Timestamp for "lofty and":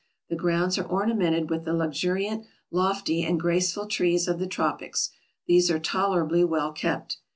2.71-3.39